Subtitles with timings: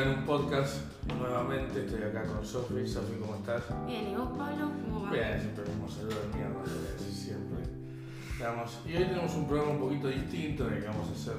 [0.00, 0.78] acá en un podcast
[1.18, 1.84] nuevamente.
[1.84, 2.86] Estoy acá con Sofi.
[2.86, 3.62] Sofi, ¿cómo estás?
[3.86, 4.70] Bien, ¿y vos, Pablo?
[4.84, 5.10] ¿Cómo va?
[5.10, 7.58] Bien, siempre mismo saludo de mierda, te voy a decir siempre.
[8.36, 11.34] Digamos, y hoy tenemos un programa un poquito distinto en el que vamos a hacer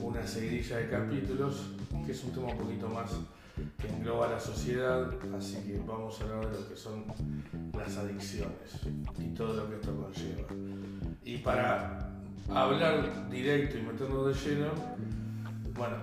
[0.00, 1.70] una seguidilla de capítulos,
[2.06, 3.10] que es un tema un poquito más
[3.76, 7.04] que engloba la sociedad, así que vamos a hablar de lo que son
[7.76, 8.86] las adicciones
[9.18, 10.48] y todo lo que esto conlleva.
[11.24, 12.08] Y para
[12.48, 14.70] hablar directo y meternos de lleno,
[15.74, 15.96] bueno,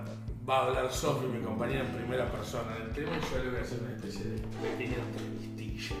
[0.48, 3.58] va a hablar Sofi, mi compañera en primera persona del tema, y yo le voy
[3.58, 5.96] a hacer una especie de pequeña entrevistilla.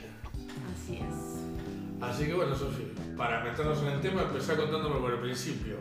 [0.72, 2.00] Así es.
[2.00, 5.78] Así que bueno, Sofi, para meternos en el tema, empezá contándome por el principio.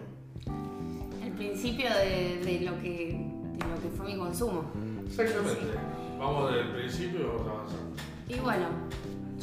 [1.23, 3.21] El principio de, de lo, que,
[3.53, 4.71] de lo que fue mi consumo.
[5.05, 5.77] Exactamente.
[6.17, 7.95] Vamos del principio y vamos avanzando.
[8.27, 8.67] Y bueno,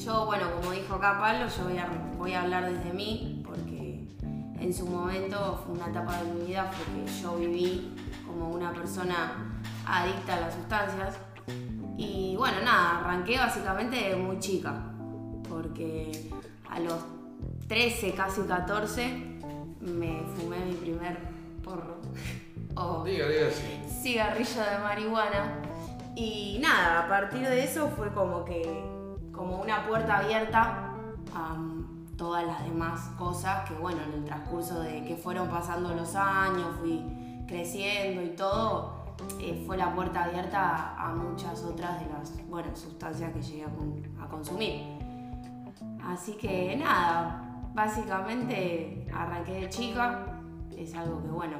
[0.04, 4.08] yo, bueno, como dijo acá Pablo, yo voy a, voy a hablar desde mí, porque
[4.58, 7.92] en su momento fue una etapa de mi vida porque yo viví
[8.32, 11.18] como una persona adicta a las sustancias.
[11.96, 14.74] Y bueno, nada, arranqué básicamente muy chica,
[15.48, 16.30] porque
[16.68, 16.98] a los
[17.68, 19.38] 13, casi 14,
[19.80, 21.18] me fumé mi primer
[21.62, 21.98] porro.
[22.76, 23.82] o Diga, diga sí.
[24.02, 25.58] cigarrillo de marihuana.
[26.14, 28.62] Y nada, a partir de eso fue como que,
[29.32, 30.94] como una puerta abierta
[31.34, 31.56] a
[32.16, 36.66] todas las demás cosas que, bueno, en el transcurso de que fueron pasando los años,
[36.80, 37.02] fui
[37.52, 38.94] creciendo y todo,
[39.38, 43.68] eh, fue la puerta abierta a, muchas otras de las, bueno, sustancias que llegué a,
[43.68, 44.80] con- a consumir.
[46.02, 47.42] Así que nada,
[47.74, 50.40] básicamente arranqué de chica,
[50.76, 51.56] es algo que, bueno,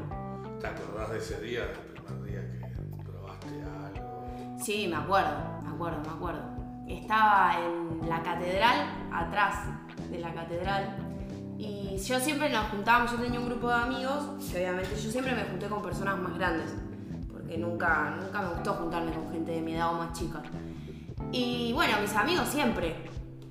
[0.61, 4.25] ¿Te acordás de ese día, del primer día que probaste algo?
[4.59, 6.43] Sí, me acuerdo, me acuerdo, me acuerdo.
[6.87, 9.57] Estaba en la catedral, atrás
[10.11, 11.02] de la catedral,
[11.63, 15.33] y yo siempre nos juntábamos, yo tenía un grupo de amigos, que obviamente yo siempre
[15.33, 16.75] me junté con personas más grandes,
[17.33, 20.43] porque nunca, nunca me gustó juntarme con gente de mi edad o más chica.
[21.31, 22.97] Y bueno, mis amigos siempre,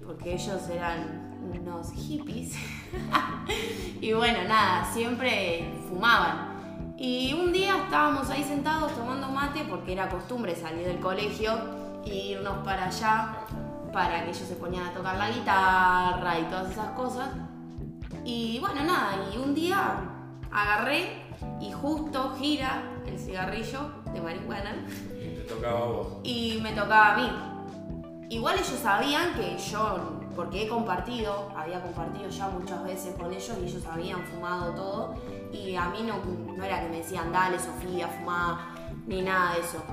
[0.06, 2.56] porque ellos eran unos hippies.
[4.02, 6.96] y bueno, nada, siempre fumaban.
[6.98, 11.54] Y un día estábamos ahí sentados tomando mate porque era costumbre salir del colegio
[12.06, 13.38] e irnos para allá
[13.94, 17.30] para que ellos se ponían a tocar la guitarra y todas esas cosas.
[18.24, 19.96] Y bueno, nada, y un día
[20.52, 21.24] agarré
[21.60, 23.80] y justo gira el cigarrillo
[24.14, 24.76] de marihuana
[25.16, 26.08] Y te tocaba a vos.
[26.24, 27.32] y me tocaba a mí.
[28.30, 33.58] Igual ellos sabían que yo, porque he compartido, había compartido ya muchas veces con ellos
[33.62, 35.16] y ellos habían fumado todo
[35.52, 36.22] y a mí no,
[36.56, 38.74] no era que me decían, dale Sofía, fumá,
[39.06, 39.84] ni nada de eso.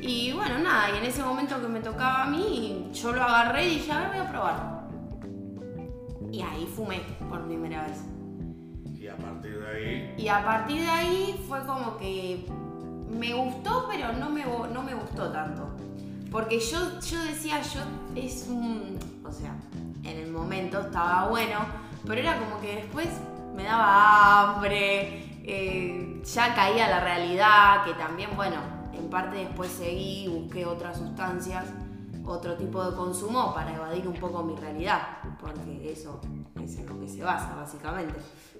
[0.00, 3.66] Y bueno, nada, y en ese momento que me tocaba a mí, yo lo agarré
[3.66, 4.81] y dije, a ver, voy a probar.
[6.32, 7.98] Y ahí fumé por primera vez.
[8.98, 12.46] Y a partir de ahí, Y a partir de ahí fue como que
[13.10, 15.68] me gustó, pero no me, no me gustó tanto.
[16.30, 17.80] Porque yo, yo decía, yo
[18.16, 18.98] es un.
[19.24, 19.54] O sea,
[20.02, 21.58] en el momento estaba bueno,
[22.06, 23.08] pero era como que después
[23.54, 28.56] me daba hambre, eh, ya caía la realidad, que también, bueno,
[28.94, 31.66] en parte después seguí, busqué otras sustancias,
[32.24, 35.00] otro tipo de consumo para evadir un poco mi realidad,
[35.40, 36.20] porque eso
[36.62, 38.14] es en lo que se basa, básicamente,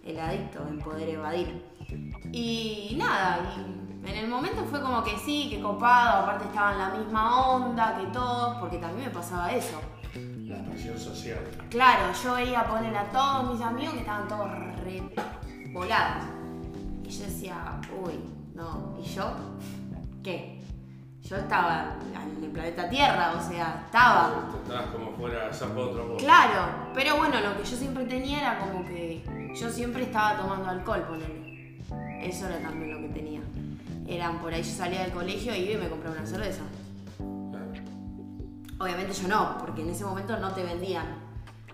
[0.05, 1.65] el adicto en poder evadir.
[2.33, 6.79] Y nada, y en el momento fue como que sí, que copado, aparte estaba en
[6.79, 9.81] la misma onda que todos, porque también me pasaba eso.
[10.15, 11.39] la presión social.
[11.71, 14.51] Claro, yo veía poner a todos mis amigos que estaban todos
[14.85, 15.03] re
[15.73, 16.25] volados.
[17.05, 18.15] Y yo decía, uy,
[18.55, 19.25] no, ¿y yo?
[20.23, 20.62] ¿Qué?
[21.33, 21.97] Yo estaba
[22.37, 24.51] en el planeta Tierra, o sea, estaba.
[24.63, 26.19] Estabas como fuera sapo otro.
[26.19, 29.25] Claro, pero bueno, lo que yo siempre tenía era como que
[29.59, 31.79] yo siempre estaba tomando alcohol, ponele.
[32.21, 33.41] Eso era también lo que tenía.
[34.07, 36.65] Eran por ahí, yo salía del colegio y iba y me compraba una cerveza.
[37.17, 37.73] Claro.
[38.79, 41.17] Obviamente yo no, porque en ese momento no te vendían.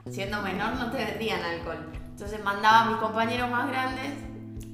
[0.09, 1.85] Siendo menor no te vendían alcohol.
[2.11, 4.13] Entonces mandaba a mis compañeros más grandes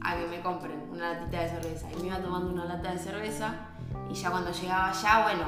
[0.03, 1.87] a que me compren una latita de cerveza.
[1.91, 3.71] Y me iba tomando una lata de cerveza
[4.11, 5.45] y ya cuando llegaba allá, bueno,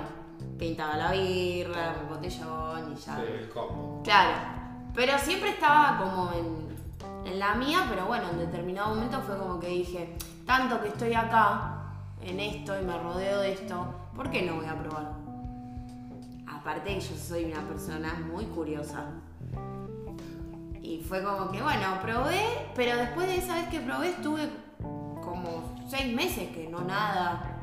[0.58, 3.16] pintaba la birra, el botellón y ya.
[3.16, 4.02] Sí, el combo.
[4.02, 4.32] Claro,
[4.94, 9.60] pero siempre estaba como en, en la mía, pero bueno, en determinado momento fue como
[9.60, 10.16] que dije,
[10.46, 11.76] tanto que estoy acá,
[12.22, 15.12] en esto y me rodeo de esto, ¿por qué no voy a probar?
[16.48, 19.04] Aparte que yo soy una persona muy curiosa.
[20.82, 24.48] Y fue como que, bueno, probé, pero después de esa vez que probé estuve
[25.22, 27.55] como seis meses que no nada.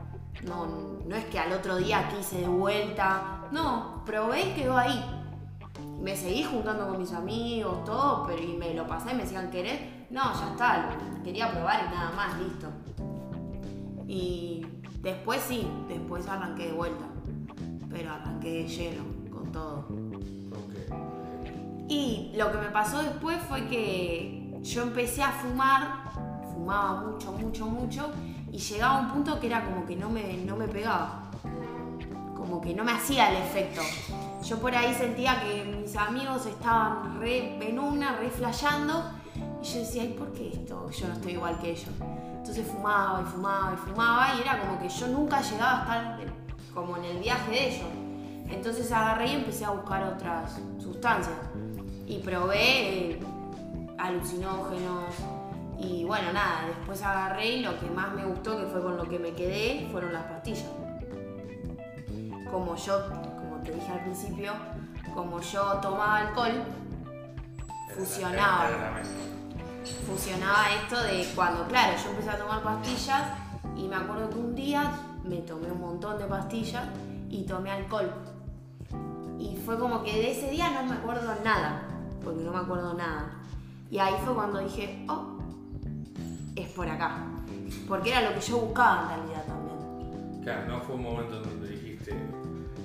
[0.46, 0.66] No,
[1.06, 3.48] no es que al otro día quise de vuelta.
[3.52, 5.04] No, probé y quedó ahí.
[6.02, 9.50] Me seguí juntando con mis amigos, todo, pero y me lo pasé y me decían,
[9.50, 9.82] ¿querés?
[10.10, 10.90] No, ya está,
[11.24, 12.68] quería probar y nada más, listo.
[14.08, 14.66] Y
[15.04, 17.04] Después sí, después arranqué de vuelta.
[17.90, 19.86] Pero arranqué de lleno, con todo.
[21.90, 26.10] Y lo que me pasó después fue que yo empecé a fumar,
[26.54, 28.12] fumaba mucho, mucho, mucho,
[28.54, 31.24] y llegaba a un punto que era como que no me, no me pegaba.
[32.36, 33.82] Como que no me hacía el efecto.
[34.44, 39.06] Yo por ahí sentía que mis amigos estaban re en re flasheando,
[39.60, 40.88] y yo decía, ¿y por qué esto?
[40.92, 41.90] Yo no estoy igual que ellos.
[42.38, 46.34] Entonces fumaba y fumaba y fumaba, y era como que yo nunca llegaba a estar
[46.76, 47.90] como en el viaje de ellos.
[48.52, 51.36] Entonces agarré y empecé a buscar otras sustancias.
[52.06, 53.20] Y probé eh,
[53.98, 55.43] alucinógenos.
[55.80, 59.04] Y bueno, nada, después agarré y lo que más me gustó, que fue con lo
[59.04, 60.70] que me quedé, fueron las pastillas.
[62.50, 64.54] Como yo, como te dije al principio,
[65.14, 66.64] como yo tomaba alcohol,
[67.96, 68.70] fusionaba.
[70.08, 73.24] Fusionaba esto de cuando, claro, yo empecé a tomar pastillas
[73.76, 74.92] y me acuerdo que un día
[75.24, 76.86] me tomé un montón de pastillas
[77.30, 78.12] y tomé alcohol.
[79.40, 81.84] Y fue como que de ese día no me acuerdo nada,
[82.24, 83.40] porque no me acuerdo nada.
[83.90, 85.33] Y ahí fue cuando dije, oh,
[86.56, 87.26] es por acá.
[87.88, 90.42] Porque era lo que yo buscaba en realidad también.
[90.44, 92.16] Claro, no fue un momento en donde dijiste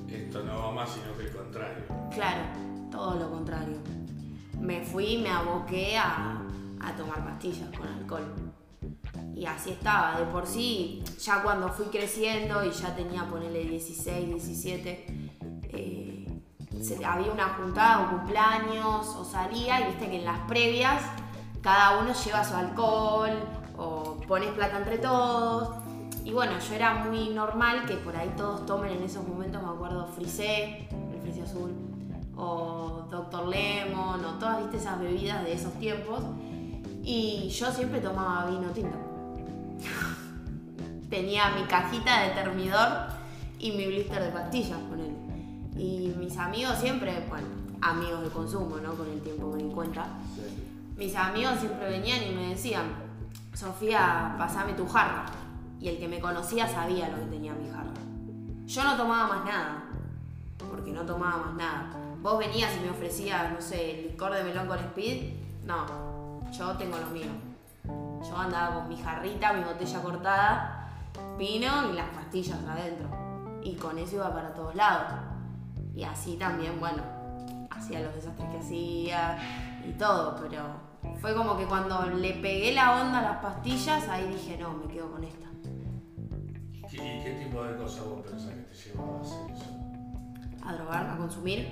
[0.09, 1.85] esto no va más, sino que el contrario.
[2.15, 2.43] Claro,
[2.91, 3.77] todo lo contrario.
[4.59, 6.43] Me fui y me aboqué a,
[6.81, 8.35] a tomar pastillas con alcohol.
[9.35, 14.29] Y así estaba, de por sí, ya cuando fui creciendo y ya tenía, ponerle 16,
[14.29, 15.31] 17,
[15.71, 16.41] eh,
[16.83, 21.03] se- había una juntada o cumpleaños o salía y viste que en las previas
[21.63, 23.31] cada uno lleva su alcohol
[24.29, 25.71] pones plata entre todos.
[26.25, 29.71] Y bueno, yo era muy normal que por ahí todos tomen en esos momentos, me
[29.71, 31.73] acuerdo, Frisé, el Frisé azul,
[32.37, 33.49] o Dr.
[33.49, 36.21] Lemon, o todas viste esas bebidas de esos tiempos.
[37.03, 38.97] Y yo siempre tomaba vino tinto.
[41.11, 42.89] Tenía mi cajita de termidor
[43.59, 45.17] y mi blister de pastillas con él.
[45.79, 47.47] Y mis amigos siempre, bueno,
[47.81, 48.93] amigos de consumo, ¿no?
[48.93, 50.07] Con el tiempo me di cuenta.
[50.99, 53.08] Mis amigos siempre venían y me decían,
[53.59, 55.27] Sofía, pasame tu jarra.
[55.81, 57.91] Y el que me conocía sabía lo que tenía mi jarra.
[58.65, 59.83] Yo no tomaba más nada,
[60.71, 61.91] porque no tomaba más nada.
[62.23, 65.33] Vos venías y me ofrecías, no sé, licor de melón con speed.
[65.65, 65.87] No,
[66.53, 67.27] yo tengo lo mío.
[67.85, 70.91] Yo andaba con mi jarrita, mi botella cortada,
[71.37, 73.09] vino y las pastillas adentro.
[73.65, 75.15] Y con eso iba para todos lados.
[75.97, 77.03] Y así también, bueno,
[77.71, 79.37] hacía los desastres que hacía
[79.85, 80.88] y todo, pero
[81.21, 84.93] fue como que cuando le pegué la onda a las pastillas, ahí dije, no, me
[84.93, 85.47] quedo con esta.
[86.73, 89.65] ¿Y qué, y qué tipo de cosas vos pensás que te llevaba a hacer eso?
[90.65, 91.69] A drogar, a consumir.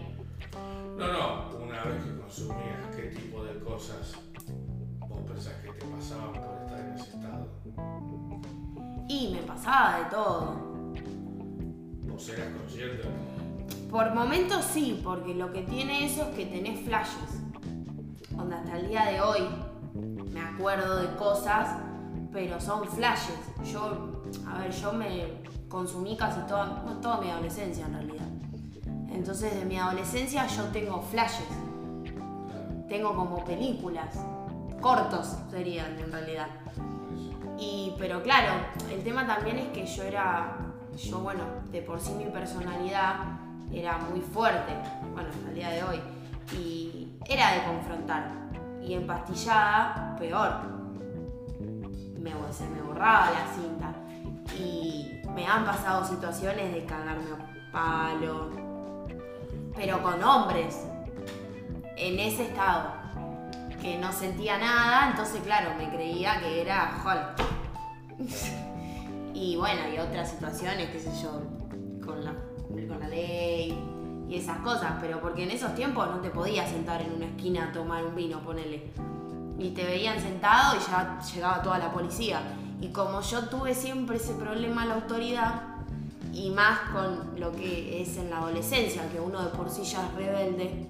[0.96, 4.14] No, no, una vez que consumías, ¿qué tipo de cosas
[4.98, 7.48] vos pensás que te pasaban por estar en ese estado?
[9.08, 10.56] Y me pasaba de todo.
[12.02, 13.90] ¿Vos eras consciente o no?
[13.90, 17.45] Por momentos sí, porque lo que tiene eso es que tenés flashes.
[18.38, 19.48] Onda, hasta el día de hoy
[20.32, 21.78] me acuerdo de cosas,
[22.32, 23.38] pero son flashes.
[23.64, 28.26] Yo, a ver, yo me consumí casi toda, no, toda mi adolescencia en realidad.
[29.10, 31.48] Entonces de mi adolescencia yo tengo flashes.
[32.88, 34.16] Tengo como películas.
[34.80, 36.48] Cortos serían en realidad.
[37.58, 38.52] Y, pero claro,
[38.92, 40.58] el tema también es que yo era,
[40.96, 43.40] yo bueno, de por sí mi personalidad
[43.72, 44.72] era muy fuerte,
[45.12, 46.00] bueno, el día de hoy,
[46.52, 48.30] y era de confrontar.
[48.82, 50.52] Y empastillada, peor.
[52.20, 53.92] Me, se me borraba la cinta.
[54.58, 58.50] Y me han pasado situaciones de cagarme a palo,
[59.74, 60.86] pero con hombres,
[61.96, 62.94] en ese estado
[63.82, 68.28] que no sentía nada, entonces claro, me creía que era Hulk.
[69.34, 71.42] y bueno, y otras situaciones, qué sé yo,
[72.04, 72.32] con la,
[72.88, 73.95] con la ley
[74.28, 77.68] y esas cosas, pero porque en esos tiempos no te podías sentar en una esquina
[77.68, 78.90] a tomar un vino, ponele.
[79.58, 82.40] Y te veían sentado y ya llegaba toda la policía.
[82.80, 85.62] Y como yo tuve siempre ese problema a la autoridad,
[86.32, 90.04] y más con lo que es en la adolescencia, que uno de por sí ya
[90.06, 90.86] es rebelde,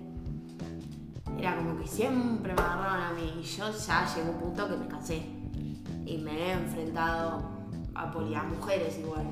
[1.38, 4.69] era como que siempre me agarraban a mí y yo ya llegué a un punto
[4.69, 5.23] que me cansé.
[6.05, 7.43] Y me he enfrentado
[7.95, 9.26] a, poli- mujeres igual,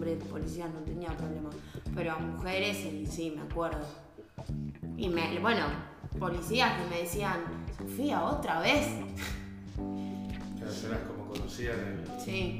[0.00, 1.50] hombres policías no tenía problema.
[1.94, 3.84] Pero a mujeres y sí, me acuerdo.
[4.96, 5.66] Y me, bueno,
[6.18, 7.40] policías que me decían,
[7.76, 8.86] Sofía, otra vez.
[9.76, 11.66] Claro, eras como en Sí.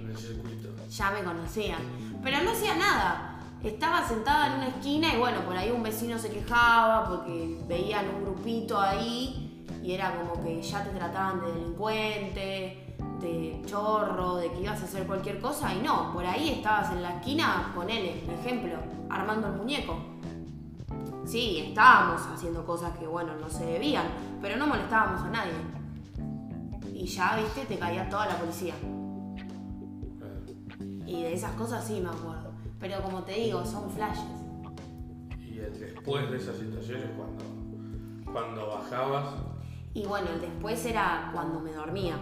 [0.02, 0.68] en el circuito.
[0.90, 1.80] ya me conocían.
[2.22, 3.40] Pero no hacía nada.
[3.62, 8.06] Estaba sentada en una esquina y bueno, por ahí un vecino se quejaba porque veían
[8.14, 12.79] un grupito ahí y era como que ya te trataban de delincuente
[13.20, 17.02] de chorro, de que ibas a hacer cualquier cosa y no, por ahí estabas en
[17.02, 18.72] la esquina, ponele, un ejemplo,
[19.08, 19.96] armando el muñeco.
[21.24, 24.06] Sí, estábamos haciendo cosas que, bueno, no se debían,
[24.40, 25.52] pero no molestábamos a nadie.
[26.92, 28.74] Y ya, viste, te caía toda la policía.
[31.06, 32.50] Y de esas cosas sí me acuerdo.
[32.78, 34.24] Pero como te digo, son flashes.
[35.38, 37.44] Y el después de esas situaciones, cuando,
[38.32, 39.34] cuando bajabas,
[39.92, 42.16] Y bueno, el después era cuando me dormía.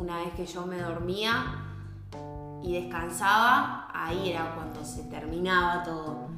[0.00, 1.44] Una vez que yo me dormía
[2.62, 6.28] y descansaba, ahí era cuando se terminaba todo.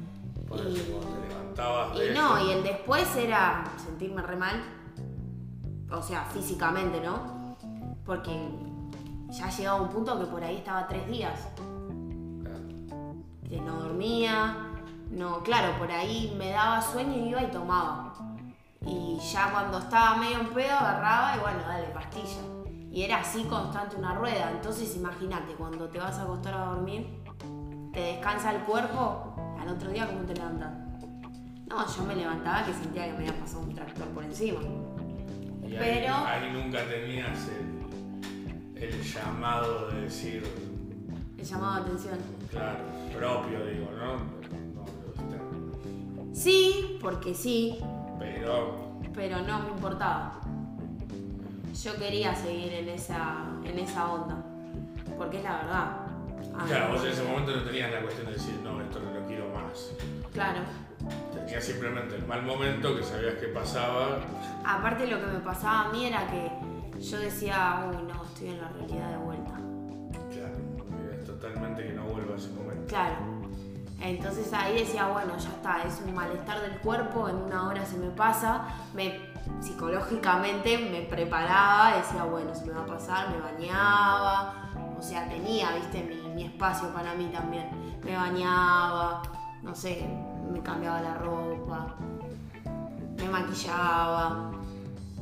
[0.49, 4.21] por Y- eso cuando te levantabas de Y no, eso, y el después era sentirme
[4.21, 4.61] re mal.
[5.89, 7.55] O sea, físicamente, ¿no?
[8.05, 8.31] Porque
[9.29, 11.39] ya llegaba un punto que por ahí estaba tres días.
[12.43, 12.59] claro,
[13.49, 14.57] Que no dormía.
[15.09, 18.13] No, claro, por ahí me daba sueño y iba y tomaba.
[18.85, 22.41] Y ya cuando estaba medio en pedo agarraba y bueno, dale, pastilla.
[22.93, 24.51] Y era así constante una rueda.
[24.51, 27.07] Entonces imagínate, cuando te vas a acostar a dormir,
[27.91, 30.71] te descansa el cuerpo, al otro día cómo te levantas.
[31.67, 34.59] No, yo me levantaba que sentía que me había pasado un tractor por encima.
[35.63, 40.43] y ahí, pero- ahí nunca tenías el, el llamado de decir,
[41.35, 42.19] Me llamaba la atención.
[42.51, 42.79] claro,
[43.17, 44.43] propio, digo, ¿no?
[46.31, 47.79] Sí, porque sí,
[48.19, 48.75] Pero,
[49.15, 50.39] pero no me importaba.
[51.73, 54.35] Yo quería seguir en esa, en esa onda.
[55.17, 55.97] Porque es la verdad.
[56.53, 58.99] A mí- claro, vos en ese momento no tenías la cuestión de decir, no, esto
[58.99, 59.91] no lo quiero más.
[60.33, 60.59] Claro.
[61.33, 64.19] Tenías simplemente el mal momento que sabías que pasaba.
[64.65, 66.51] Aparte lo que me pasaba a mí era que
[67.01, 69.51] yo decía, uy, no, estoy en la realidad de vuelta.
[70.31, 70.55] Claro,
[71.19, 72.85] es totalmente que no vuelva a ese momento.
[72.87, 73.15] Claro.
[73.99, 77.97] Entonces ahí decía, bueno, ya está, es un malestar del cuerpo, en una hora se
[77.97, 78.65] me pasa.
[78.93, 84.71] Me, psicológicamente me preparaba, decía, bueno, se me va a pasar, me bañaba.
[84.97, 87.69] O sea, tenía, viste, mi, espacio para mí también.
[88.03, 89.21] Me bañaba,
[89.61, 90.07] no sé,
[90.51, 91.95] me cambiaba la ropa,
[93.17, 94.51] me maquillaba.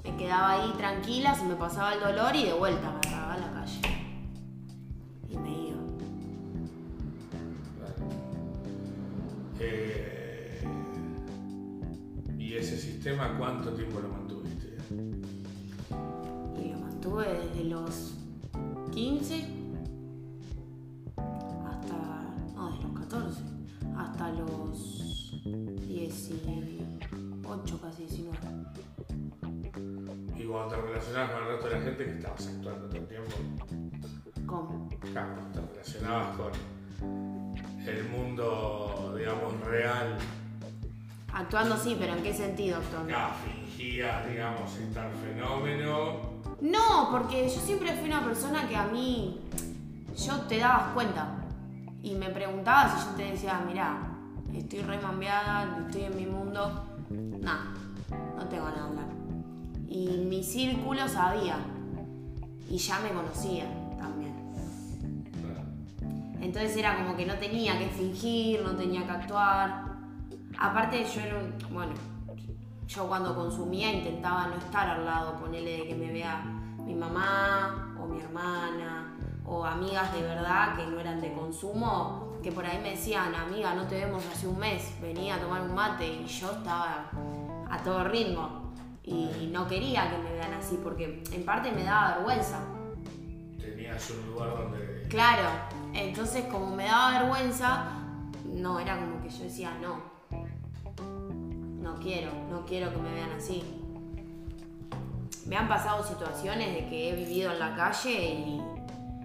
[0.04, 3.38] Me quedaba ahí tranquila, se me pasaba el dolor y de vuelta me agarraba a
[3.38, 3.82] la calle.
[5.30, 5.82] Y me iba.
[9.60, 10.21] Eh, ¿Y ese
[13.02, 14.78] sistema cuánto tiempo lo mantuviste?
[14.92, 18.14] Y lo mantuve desde los
[18.92, 19.44] 15
[21.68, 21.96] hasta.
[22.54, 23.42] No, desde los 14.
[23.98, 25.32] Hasta los
[25.88, 28.38] 18, casi 19.
[30.38, 33.08] Y cuando te relacionabas con el resto de la gente que estabas actuando todo el
[33.08, 33.32] tiempo,
[34.46, 34.90] ¿Cómo?
[35.12, 36.52] claro, cuando te relacionabas con
[37.84, 40.20] el mundo, digamos, real,
[41.34, 43.08] Actuando sí, pero ¿en qué sentido actuando?
[43.08, 46.32] claro, fingías, digamos, estar fenómeno.
[46.62, 49.40] No, porque yo siempre fui una persona que a mí.
[50.18, 51.38] Yo te dabas cuenta.
[52.04, 54.12] Y me preguntabas y yo te decía, mirá,
[54.54, 56.86] estoy re mambeada, estoy en mi mundo.
[57.10, 57.74] Nah,
[58.36, 59.08] no tengo nada que hablar.
[59.88, 61.58] Y mi círculo sabía.
[62.70, 63.66] Y ya me conocía
[63.98, 64.34] también.
[66.42, 69.81] Entonces era como que no tenía que fingir, no tenía que actuar.
[70.62, 71.94] Aparte yo era un, bueno,
[72.88, 76.44] yo cuando consumía intentaba no estar al lado, ponerle de que me vea
[76.86, 82.52] mi mamá o mi hermana o amigas de verdad que no eran de consumo, que
[82.52, 85.74] por ahí me decían, amiga, no te vemos hace un mes, venía a tomar un
[85.74, 87.10] mate y yo estaba
[87.68, 88.72] a todo ritmo
[89.04, 92.60] y no quería que me vean así porque en parte me daba vergüenza.
[93.60, 95.08] Tenías un lugar donde.
[95.10, 95.50] Claro,
[95.92, 97.94] entonces como me daba vergüenza,
[98.46, 100.11] no, era como que yo decía, no,
[101.92, 103.64] no quiero, no quiero que me vean así.
[105.46, 108.62] Me han pasado situaciones de que he vivido en la calle y,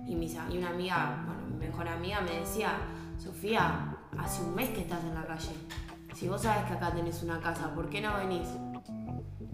[0.06, 2.78] y, mis y una amiga, bueno, mi mejor amiga me decía,
[3.18, 5.52] Sofía, hace un mes que estás en la calle.
[6.14, 8.48] Si vos sabés que acá tenés una casa, ¿por qué no venís?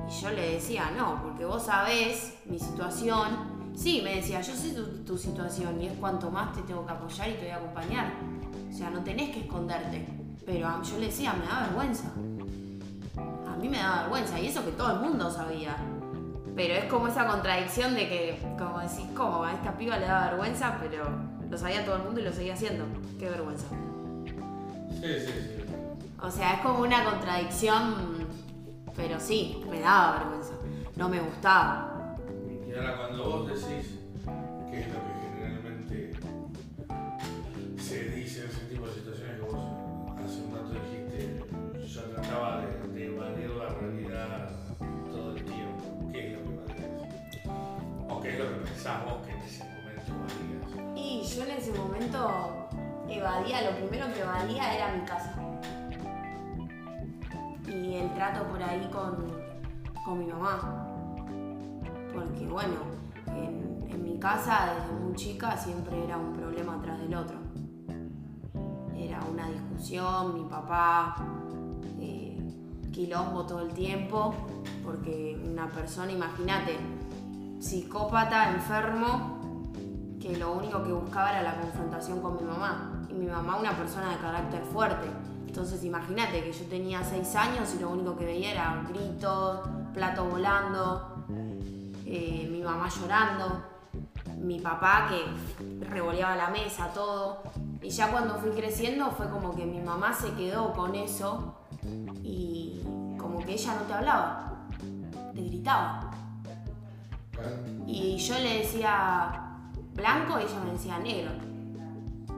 [0.09, 3.73] Y yo le decía, no, porque vos sabés mi situación.
[3.75, 6.93] Sí, me decía, yo sé tu, tu situación y es cuanto más te tengo que
[6.93, 8.13] apoyar y te voy a acompañar.
[8.71, 10.07] O sea, no tenés que esconderte.
[10.47, 12.13] Pero yo le decía, me da vergüenza.
[13.63, 15.77] A mí me da vergüenza y eso que todo el mundo sabía.
[16.57, 19.45] Pero es como esa contradicción de que, como decís, ¿cómo?
[19.45, 21.05] A esta piba le da vergüenza, pero
[21.49, 22.85] lo sabía todo el mundo y lo seguía haciendo.
[23.21, 23.67] Qué vergüenza.
[25.01, 25.65] Sí, sí, sí.
[26.21, 28.27] O sea, es como una contradicción,
[28.97, 30.55] pero sí, me daba vergüenza.
[30.97, 32.17] No me gustaba.
[32.69, 33.82] Y ahora cuando vos decís
[51.35, 52.69] yo en ese momento
[53.09, 55.35] evadía, lo primero que evadía era mi casa.
[57.67, 59.33] Y el trato por ahí con,
[60.05, 60.87] con mi mamá.
[62.13, 62.77] Porque bueno,
[63.29, 67.39] en, mi casa desde muy chica siempre era un problema tras del otro.
[68.95, 71.17] Era una discusión, mi papá,
[72.01, 72.39] eh,
[72.93, 74.35] quilombo todo el tiempo,
[74.85, 76.77] porque una persona, imagínate,
[77.59, 79.42] psicópata, enfermo,
[80.23, 83.05] que lo único que buscaba era la confrontación con mi mamá.
[83.11, 85.09] Y mi mamá una persona de carácter fuerte.
[85.47, 90.25] Entonces imagínate que yo tenía seis años y lo único que veía era gritos, plato
[90.25, 91.25] volando,
[92.07, 93.63] eh, mi mamá llorando,
[94.39, 97.43] mi papá que revoleaba la mesa, todo.
[97.83, 101.57] Y ya cuando fui creciendo fue como que mi mamá se quedó con eso
[102.23, 102.81] y
[103.19, 104.53] como que ella no te hablaba,
[105.35, 106.11] te gritaba.
[107.87, 109.52] Y yo le decía
[109.95, 111.31] blanco y ella me decía negro.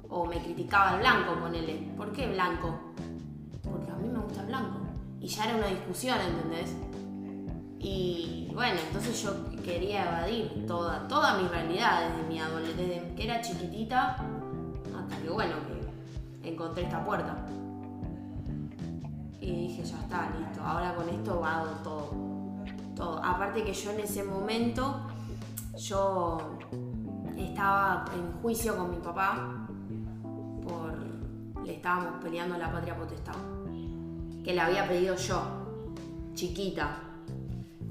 [0.08, 1.92] O me criticaba el blanco, ponele.
[1.96, 2.78] ¿Por qué blanco?
[3.62, 4.78] Porque a mí me gusta el blanco.
[5.20, 6.75] Y ya era una discusión, ¿entendés?
[7.78, 9.32] Y bueno, entonces yo
[9.62, 14.16] quería evadir toda, toda mi realidad desde mi adolescencia, desde que era chiquitita
[14.96, 15.54] hasta que bueno,
[16.42, 17.37] que encontré esta puerta.
[19.40, 22.11] Y dije, ya está, listo, ahora con esto va todo.
[22.96, 23.23] Todo.
[23.23, 25.06] Aparte que yo en ese momento,
[25.76, 26.38] yo
[27.37, 29.67] estaba en juicio con mi papá
[30.62, 30.95] por.
[31.64, 33.35] le estábamos peleando la patria potestad.
[34.43, 35.43] Que la había pedido yo,
[36.35, 36.99] chiquita.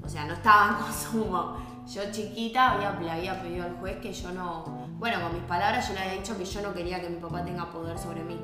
[0.02, 1.56] O sea, no estaba en consumo.
[1.92, 4.64] Yo chiquita había, le había pedido al juez que yo no.
[4.98, 7.44] Bueno, con mis palabras yo le había dicho que yo no quería que mi papá
[7.44, 8.38] tenga poder sobre mí.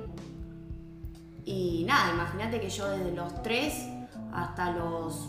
[1.45, 3.88] Y nada, imagínate que yo desde los 3
[4.33, 5.28] hasta los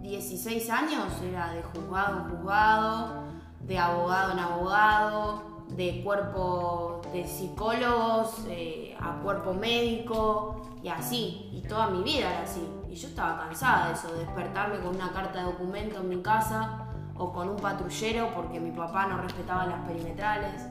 [0.00, 3.25] 16 años era de juzgado en juzgado,
[3.60, 11.50] de abogado en abogado, de cuerpo de psicólogos eh, a cuerpo médico y así.
[11.52, 12.66] Y toda mi vida era así.
[12.88, 16.22] Y yo estaba cansada de eso, de despertarme con una carta de documento en mi
[16.22, 20.66] casa o con un patrullero porque mi papá no respetaba las perimetrales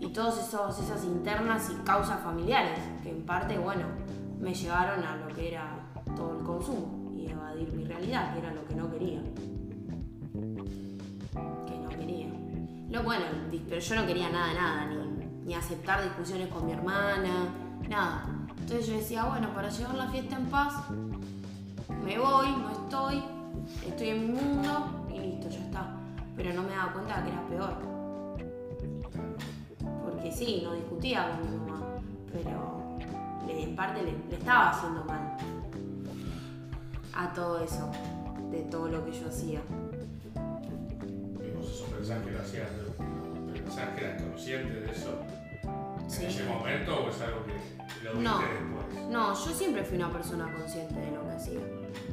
[0.00, 3.86] y todas esas internas y causas familiares que en parte, bueno,
[4.38, 5.76] me llevaron a lo que era
[6.16, 9.20] todo el consumo y evadir mi realidad, que era lo que no quería.
[12.90, 13.24] Lo bueno,
[13.68, 17.48] pero yo no quería nada, nada, ni, ni aceptar discusiones con mi hermana,
[17.88, 18.24] nada.
[18.50, 20.74] Entonces yo decía, bueno, para llevar la fiesta en paz,
[22.04, 23.22] me voy, no estoy,
[23.86, 25.94] estoy en mi mundo y listo, ya está.
[26.36, 27.98] Pero no me daba cuenta que era peor
[30.18, 31.80] porque sí, no discutía con mi mamá,
[32.32, 32.98] pero
[33.48, 35.36] en parte le, estaba haciendo mal
[37.14, 37.90] a todo eso,
[38.50, 39.60] de todo lo que yo hacía.
[42.08, 42.68] ¿Y vos eso pensás que lo hacías?
[43.52, 45.20] ¿Pensás que eras consciente de eso
[46.20, 47.52] en ese momento o es algo que
[48.02, 49.08] lo viste no, después?
[49.10, 51.60] No, yo siempre fui una persona consciente de lo que hacía.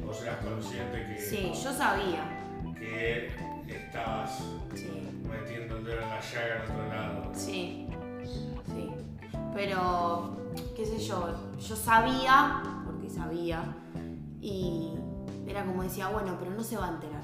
[0.04, 1.18] ¿Vos eras consciente que.?
[1.18, 2.42] Sí, yo sabía.
[2.74, 3.32] Que
[3.68, 4.42] estabas
[5.22, 7.32] metiendo el dedo en la llaga al otro lado.
[7.32, 7.88] Sí,
[8.66, 8.90] sí.
[9.54, 10.36] Pero,
[10.76, 13.64] qué sé yo, yo sabía, porque sabía,
[14.42, 14.92] y
[15.46, 17.15] era como decía, bueno, pero no se va a enterar.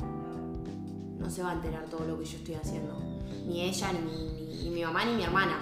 [1.23, 2.99] No se va a enterar todo lo que yo estoy haciendo.
[3.47, 5.57] Ni ella, ni, mi mamá, ni mi hermana.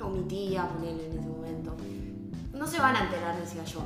[0.00, 1.74] O mi tía, ponerle en ese momento.
[2.52, 3.80] No se van a enterar, decía yo.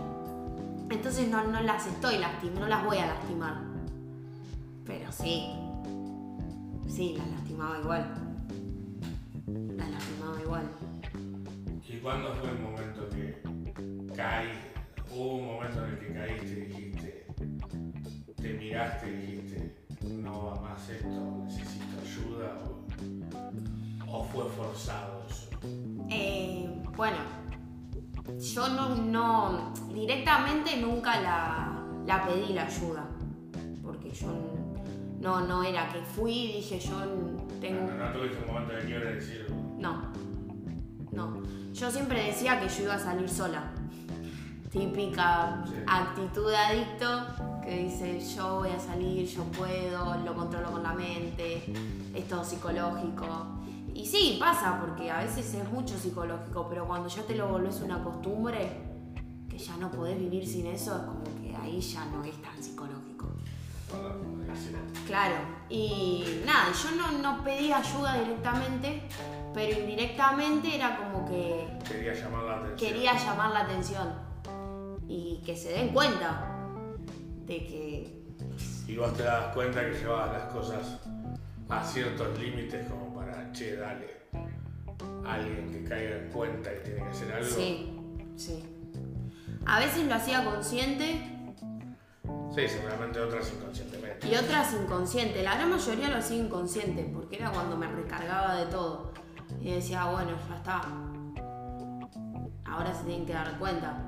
[0.90, 3.62] Entonces no, no las estoy lastimando, no las voy a lastimar.
[4.85, 5.53] Pero sí.
[6.88, 8.14] Sí, las lastimaba igual.
[9.77, 10.68] Las lastimaba igual.
[11.88, 13.42] ¿Y cuándo fue el momento que
[14.14, 14.49] caí?
[15.14, 17.27] Hubo un momento en el que caíste y dijiste,
[18.37, 22.59] te miraste y dijiste, no va más esto, necesito ayuda
[24.11, 25.49] o, fue forzado eso?
[26.11, 27.19] Eh, bueno,
[28.39, 33.07] yo no, no directamente nunca la, la pedí la ayuda,
[33.83, 34.29] porque yo
[35.21, 37.01] no, no era que fui y dije yo
[37.61, 37.91] tengo...
[37.91, 39.47] No, no tuviste un momento de quiero decir...
[39.79, 40.13] No,
[41.13, 41.43] no.
[41.73, 43.73] Yo siempre decía que yo iba a salir sola.
[44.71, 50.83] Típica actitud de adicto que dice yo voy a salir, yo puedo, lo controlo con
[50.83, 51.62] la mente,
[52.14, 53.26] es todo psicológico.
[53.92, 57.81] Y sí, pasa, porque a veces es mucho psicológico, pero cuando ya te lo volvés
[57.83, 58.70] una costumbre,
[59.50, 62.62] que ya no podés vivir sin eso, es como que ahí ya no es tan
[62.62, 63.28] psicológico.
[65.07, 65.37] Claro,
[65.68, 69.02] y nada, yo no, no pedí ayuda directamente,
[69.52, 71.66] pero indirectamente era como que...
[71.87, 72.76] Quería llamar la atención.
[72.76, 74.28] Quería llamar la atención.
[75.09, 76.48] Y que se den cuenta
[77.49, 78.23] de que...
[78.87, 81.01] Y vos te das cuenta que llevabas las cosas
[81.69, 84.23] a ciertos límites como para, che, dale,
[85.27, 87.51] alguien que caiga en cuenta y tiene que hacer algo.
[87.51, 87.93] Sí,
[88.37, 88.65] sí.
[89.67, 91.35] A veces lo hacía consciente
[92.55, 94.27] Sí, seguramente otras inconscientemente.
[94.27, 95.43] y otras inconsciente.
[95.43, 99.13] La gran mayoría lo hacía inconsciente, porque era cuando me recargaba de todo.
[99.61, 100.81] Y decía, bueno, ya está.
[102.65, 104.03] Ahora se tienen que dar cuenta.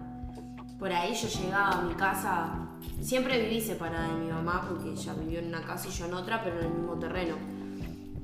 [0.78, 2.69] Por ahí yo llegaba a mi casa,
[3.00, 6.14] siempre viví separada de mi mamá, porque ella vivió en una casa y yo en
[6.14, 7.36] otra, pero en el mismo terreno.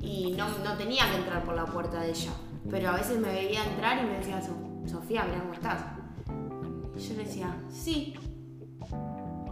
[0.01, 2.31] Y no, no tenía que entrar por la puerta de ella.
[2.71, 5.85] Pero a veces me veía entrar y me decía, "So- Sofía, mira cómo estás.
[6.97, 8.15] Y yo le decía, sí,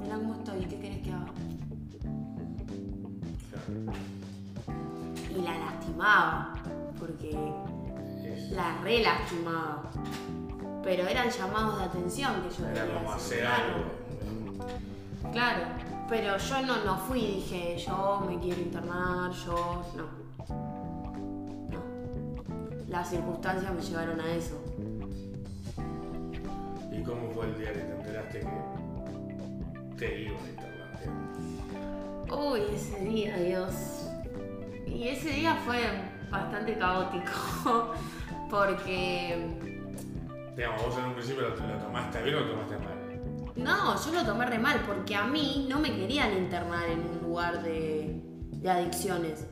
[0.01, 1.27] mira cómo estoy, ¿qué querés que haga?
[5.37, 6.55] Y la lastimaba,
[6.99, 7.33] porque
[8.51, 9.91] la re lastimaba.
[10.83, 13.47] Pero eran llamados de atención que yo era quería como hacer.
[13.47, 13.85] algo.
[15.35, 15.63] Claro,
[16.09, 20.05] pero yo no, no fui y dije, yo me quiero internar, yo no.
[21.71, 21.83] No.
[22.89, 24.63] Las circunstancias me llevaron a eso.
[26.93, 31.01] ¿Y cómo fue el día que te enteraste que te iban a internar?
[32.33, 34.09] Uy, ese día, Dios.
[34.87, 35.81] Y ese día fue
[36.31, 37.93] bastante caótico,
[38.51, 39.49] porque
[40.57, 42.94] Digamos, vos en un principio lo, lo tomaste bien o lo tomaste mal.
[43.65, 47.23] No, yo lo tomé re mal porque a mí no me querían internar en un
[47.23, 48.21] lugar de,
[48.69, 49.47] adicciones.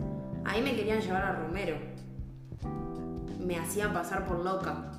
[0.45, 1.79] Ahí me querían llevar a Romero.
[3.41, 4.93] Me hacían pasar por loca.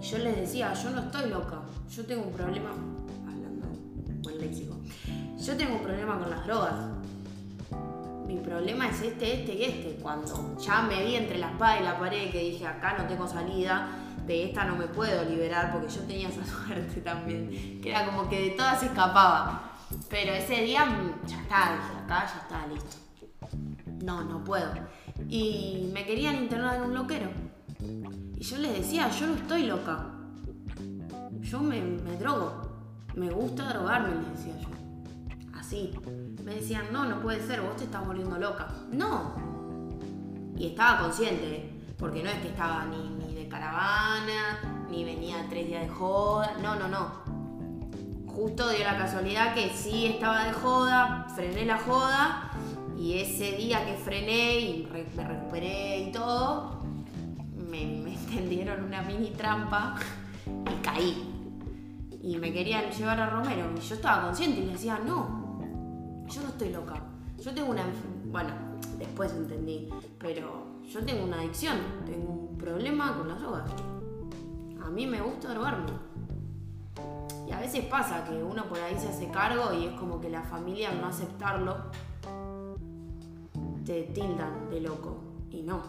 [0.00, 1.60] Y yo les decía, yo no estoy loca.
[1.94, 2.70] Yo tengo un problema.
[3.28, 3.66] Hablando
[4.22, 4.76] buen léxico.
[5.38, 6.74] Yo tengo un problema con las drogas.
[8.26, 9.96] Mi problema es este, este y este.
[10.00, 13.28] Cuando ya me vi entre la espada y la pared que dije, acá no tengo
[13.28, 13.88] salida,
[14.26, 17.80] de esta no me puedo liberar porque yo tenía esa suerte también.
[17.80, 19.72] Que era como que de todas escapaba.
[20.08, 22.96] Pero ese día mm, ya está, dije, acá ya está, listo.
[24.04, 24.72] No, no puedo.
[25.28, 27.30] Y me querían internar en un loquero.
[28.36, 30.06] Y yo les decía, yo no estoy loca.
[31.40, 32.62] Yo me, me drogo.
[33.14, 34.68] Me gusta drogarme, les decía yo.
[35.58, 35.92] Así.
[36.44, 38.68] Me decían, no, no puede ser, vos te estás volviendo loca.
[38.90, 39.34] No.
[40.56, 44.58] Y estaba consciente, porque no es que estaba ni, caravana,
[44.90, 46.56] ni venía tres días de joda.
[46.60, 47.06] No, no, no.
[48.26, 52.50] Justo dio la casualidad que sí estaba de joda, frené la joda
[52.98, 56.82] y ese día que frené y me recuperé y todo,
[57.70, 59.94] me, me tendieron una mini trampa
[60.46, 61.30] y caí.
[62.20, 65.60] Y me querían llevar a Romero y yo estaba consciente y le decía, no,
[66.26, 66.94] yo no estoy loca.
[67.38, 67.84] Yo tengo una...
[68.24, 68.50] Bueno,
[68.98, 69.88] después entendí,
[70.18, 73.70] pero yo tengo una adicción, tengo un problema con las drogas.
[74.84, 75.92] A mí me gusta drogarme.
[77.46, 80.30] Y a veces pasa que uno por ahí se hace cargo y es como que
[80.30, 81.76] la familia al no aceptarlo
[83.84, 85.18] te tildan de loco.
[85.50, 85.82] Y no.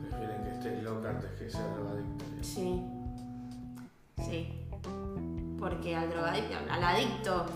[0.00, 2.24] Prefieren que estés loca antes que ser drogadicta.
[2.24, 2.46] digamos.
[2.46, 2.82] Sí.
[4.24, 4.48] Sí.
[5.58, 7.46] Porque al drogadicto, al adicto,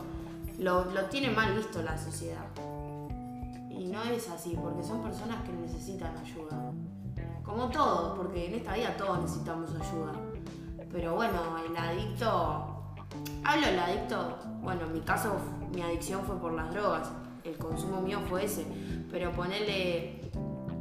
[0.58, 2.44] lo, lo tiene mal visto la sociedad.
[3.78, 6.72] Y no es así, porque son personas que necesitan ayuda.
[7.42, 10.12] Como todos, porque en esta vida todos necesitamos ayuda.
[10.90, 12.70] Pero bueno, el adicto.
[13.44, 14.38] Hablo del adicto.
[14.62, 15.36] Bueno, en mi caso,
[15.74, 17.10] mi adicción fue por las drogas.
[17.42, 18.64] El consumo mío fue ese.
[19.10, 20.30] Pero ponerle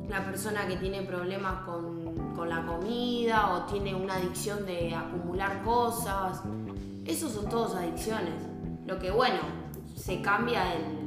[0.08, 5.64] la persona que tiene problemas con, con la comida o tiene una adicción de acumular
[5.64, 6.42] cosas.
[7.06, 8.34] Esos son todos adicciones.
[8.86, 9.40] Lo que bueno,
[9.96, 11.03] se cambia el,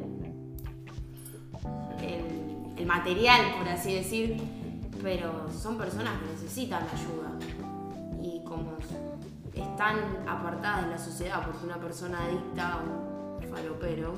[2.77, 4.37] el, material, por así decir,
[5.03, 7.33] pero son personas que necesitan ayuda.
[8.23, 8.73] Y como
[9.55, 14.15] están apartadas de la sociedad, porque una persona adicta, un falopero,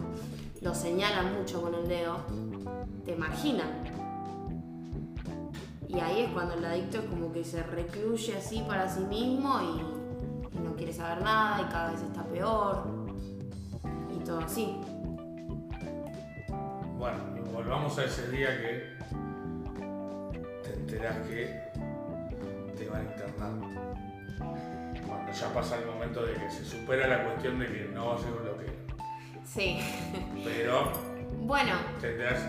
[0.61, 2.19] lo señalan mucho con el dedo,
[3.05, 3.85] te marginan.
[5.89, 9.59] Y ahí es cuando el adicto es como que se recluye así para sí mismo
[9.61, 9.99] y,
[10.59, 12.85] no quiere saber nada y cada vez está peor
[14.15, 14.77] y todo así.
[16.99, 18.97] Bueno, volvamos a ese día que
[20.63, 21.61] te enterás que
[22.77, 23.51] te van a internar.
[25.05, 28.15] Cuando ya pasa el momento de que se supera la cuestión de que no va
[28.15, 28.73] a ser un loquero.
[29.45, 29.81] Sí.
[30.45, 30.93] Pero
[31.41, 32.47] Bueno, te enterás,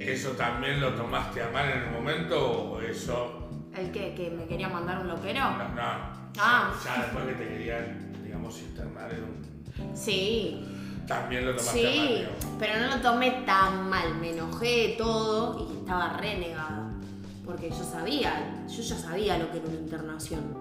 [0.00, 4.46] ¿eso también lo tomaste a mal en el momento o eso el que, que me
[4.46, 5.42] quería mandar un loquero.
[5.42, 5.58] no?
[5.58, 6.74] no Ah.
[6.84, 9.96] ya, ya después que te querían, digamos, internar en un...
[9.96, 10.79] Sí,
[11.10, 12.24] También lo tomaste a mal, sí,
[12.60, 16.92] pero no lo tomé tan mal, me enojé de todo y estaba renegada.
[17.44, 20.56] Porque yo sabía, yo ya sabía lo que era una internación.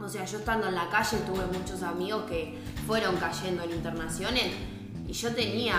[0.00, 4.52] O sea, yo estando en la calle tuve muchos amigos que fueron cayendo en internaciones
[5.08, 5.74] y yo tenía,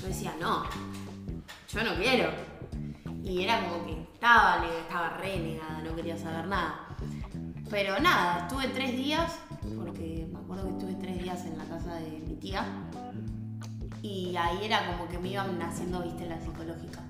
[0.00, 0.62] yo decía, no,
[1.72, 2.30] yo no quiero.
[3.24, 6.86] Y era como que estaba, estaba re negada, no quería saber nada.
[7.68, 9.32] Pero nada, estuve tres días,
[9.76, 12.64] porque me acuerdo que estuve tres días en la casa de tía.
[14.02, 17.00] Y ahí era como que me iban haciendo, viste, la psicológica.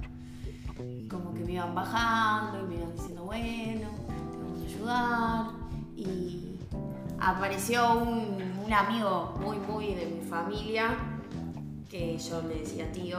[1.10, 3.88] Como que me iban bajando y me iban diciendo, bueno,
[4.30, 5.46] te vamos a ayudar.
[5.96, 6.58] Y
[7.20, 10.96] apareció un, un amigo muy, muy de mi familia,
[11.90, 13.18] que yo le decía tío,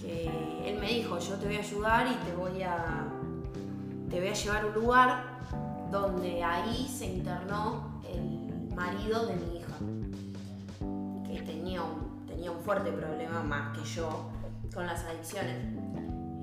[0.00, 0.30] que
[0.64, 3.06] él me dijo, yo te voy a ayudar y te voy a,
[4.10, 5.24] te voy a llevar a un lugar
[5.90, 9.55] donde ahí se internó el marido de mi
[12.26, 14.30] tenía un, fuerte problema más que yo
[14.74, 15.56] con las adicciones.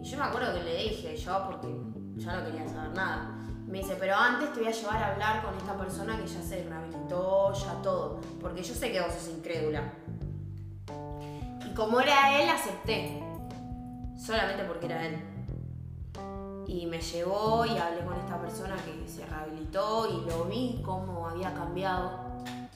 [0.02, 1.67] Y yo me acuerdo que le dije yo, porque
[2.15, 3.39] yo no quería saber nada.
[3.67, 6.41] Me dice, pero antes te voy a llevar a hablar con esta persona que ya
[6.41, 8.19] se rehabilitó, ya todo.
[8.39, 9.93] Porque yo sé que vos sos incrédula.
[11.65, 13.24] Y como era él, acepté.
[14.17, 15.17] Solamente porque era él.
[16.67, 21.28] Y me llevó y hablé con esta persona que se rehabilitó y lo vi cómo
[21.28, 22.19] había cambiado.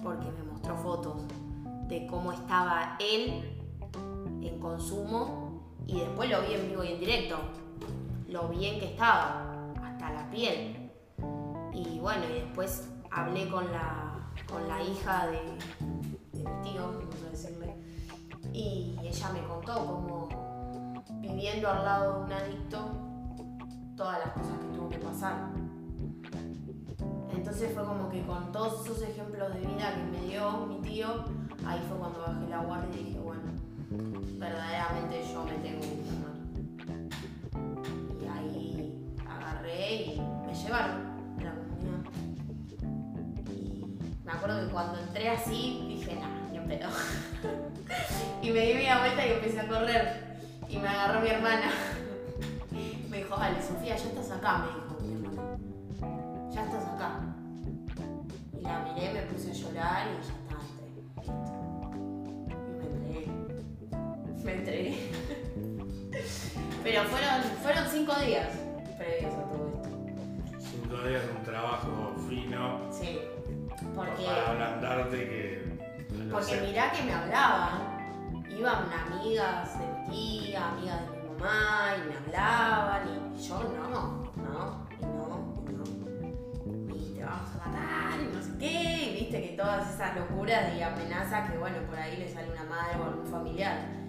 [0.02, 1.24] Porque me mostró fotos
[1.88, 3.58] de cómo estaba él
[4.41, 5.47] en consumo
[5.86, 7.38] y después lo vi en vivo y en directo.
[8.28, 10.91] Lo bien que estaba, hasta la piel.
[11.73, 15.41] Y bueno, y después hablé con la, con la hija de,
[16.34, 17.76] mi tío, vamos a decirle,
[18.54, 20.28] y ella me contó cómo
[21.19, 22.78] viviendo al lado de un adicto,
[23.95, 25.50] todas las cosas que tuvo que pasar.
[27.32, 31.26] Entonces fue como que con todos esos ejemplos de vida que me dio mi tío,
[31.65, 33.41] ahí fue cuando bajé la guardia y dije, bueno,
[34.39, 36.36] verdaderamente yo me tengo que internar.
[38.22, 41.02] Y ahí agarré y me llevaron
[41.39, 42.12] a la comunidad.
[43.52, 43.86] Y
[44.24, 46.89] me acuerdo que cuando entré así, dije, nah, ni un pedo.
[48.41, 50.38] y me di media vuelta y empecé a correr.
[50.70, 51.72] Y me agarró mi hermana.
[53.10, 56.52] me dijo, vale, Sofía, ya estás acá, me dijo mi hermana.
[56.52, 57.20] Ya estás acá.
[58.58, 60.47] Y la miré, me puse a llorar y ya
[64.48, 65.12] Me entregué.
[66.82, 68.48] Pero fueron, fueron cinco días
[68.98, 69.90] previos a todo esto.
[70.58, 73.20] Cinco días de un trabajo fino Sí.
[73.94, 75.78] Porque, para ablandarte que.
[76.14, 76.62] no porque sé.
[76.62, 78.46] mirá que me hablaban.
[78.50, 83.02] Iban amigas de mi tía, amigas de mi mamá, y me hablaban,
[83.36, 86.96] y yo no, no, y no, y no.
[86.96, 90.74] Y te vamos a matar, y no sé qué, y viste que todas esas locuras
[90.74, 94.07] y amenazas que, bueno, por ahí le sale una madre o algún familiar.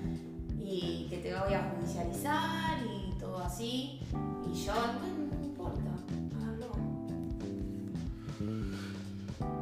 [0.70, 4.00] Y que te voy a judicializar y todo así.
[4.46, 5.90] Y yo, no, no importa,
[6.36, 6.72] hágalo.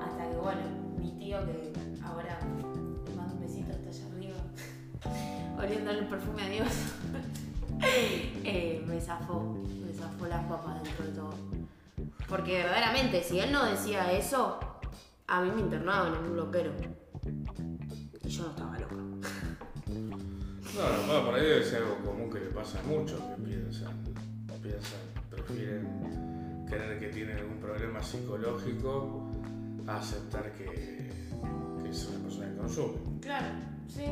[0.03, 0.63] Hasta que, bueno,
[0.99, 1.73] mi tío que
[2.05, 2.41] ahora
[3.07, 6.73] le mando un besito hasta allá arriba, oliéndole el perfume a Dios,
[8.45, 11.35] eh, me zafó, me zafó las papas dentro de todo.
[12.29, 14.59] Porque verdaderamente, si él no decía eso,
[15.29, 16.73] a mí me internaban en un loquero.
[18.25, 18.76] Y yo no estaba.
[20.77, 23.93] No, no, por ahí debe ser algo común que le pasa a muchos que piensan,
[24.63, 29.31] piensan, prefieren creer que tienen algún problema psicológico
[29.87, 30.65] a aceptar que,
[31.83, 32.95] que es una persona que consume.
[33.23, 33.47] Claro,
[33.89, 34.05] sí,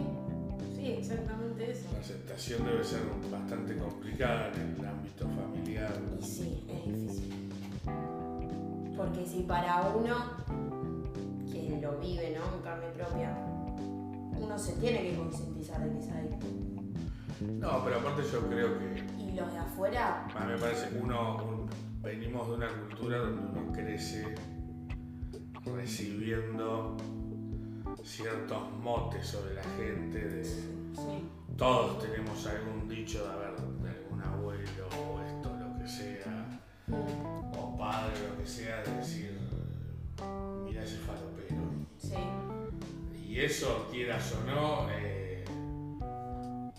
[0.74, 1.88] sí, exactamente eso.
[1.92, 3.00] La aceptación debe ser
[3.30, 5.92] bastante complicada en el ámbito familiar.
[6.18, 7.50] Y sí, es difícil.
[8.96, 10.14] Porque si para uno,
[11.52, 12.56] que lo vive, ¿no?
[12.56, 13.36] En carne propia,
[14.38, 16.46] uno se tiene que concientizar de que es adicto.
[17.40, 20.98] No, pero aparte yo creo que Y los de afuera, a mí me parece que
[20.98, 21.68] uno un-
[22.02, 24.34] venimos de una cultura donde uno crece
[25.74, 26.96] recibiendo
[28.04, 34.22] ciertos motes sobre la gente de sí, todos tenemos algún dicho de haber de algún
[34.22, 36.60] abuelo o esto lo que sea
[37.58, 39.38] o padre lo que sea de decir
[40.64, 41.62] mira ese falopero
[41.98, 42.14] sí,
[43.34, 45.44] y eso quieras o no eh,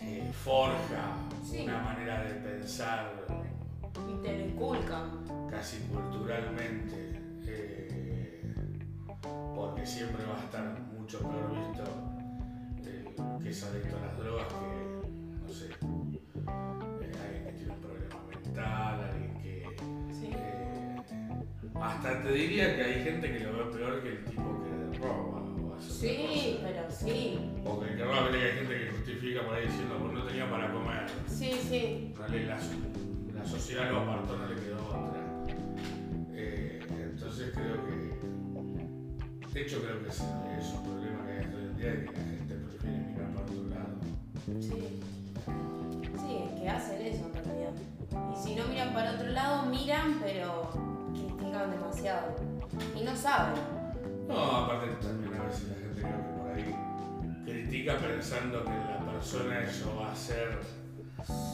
[0.00, 1.64] eh, forja Sí.
[1.64, 3.12] una manera de pensar
[3.94, 5.26] y te lo inculcan.
[5.50, 8.42] casi culturalmente, eh,
[9.54, 11.84] porque siempre va a estar mucho peor visto
[13.42, 15.08] que es adicto a las drogas que,
[15.42, 15.68] no sé,
[16.50, 19.76] alguien que tiene un problema mental, alguien que...
[20.12, 20.30] Sí,
[21.80, 25.35] hasta te diría que hay gente que lo ve peor que el tipo que roba
[25.80, 29.54] sí, pero sí, O que el que roba, viste que hay gente que justifica por
[29.54, 31.06] ahí diciendo pues no tenía para comer.
[31.28, 32.58] sí, sí, No le- la,
[33.34, 35.22] la sociedad lo apartó, no le quedó otra.
[36.32, 36.80] Eh,
[37.12, 38.16] entonces creo que.
[39.52, 42.12] De hecho, creo que es, es un problema que hay hoy en día de que
[42.12, 44.60] la gente prefiere mirar para otro lado.
[44.60, 45.00] sí.
[46.18, 47.72] Sí, que hacen eso en realidad.
[48.34, 50.68] Y si no miran para otro lado, miran, pero
[51.14, 52.36] critican demasiado.
[52.98, 53.54] Y no saben.
[54.26, 56.74] No, aparte también a veces la gente creo que por ahí
[57.44, 60.58] critica pensando que la persona eso va a hacer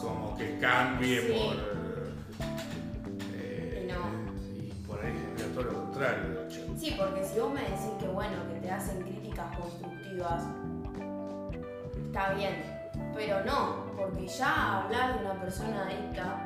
[0.00, 1.32] como que cambie Sí.
[1.32, 2.46] por.
[3.35, 4.62] eh, no.
[4.62, 6.48] y por ahí es todo lo contrario.
[6.78, 10.42] Sí, porque si vos me decís que bueno, que te hacen críticas constructivas,
[12.06, 12.62] está bien.
[13.14, 16.44] Pero no, porque ya hablar de una persona adicta,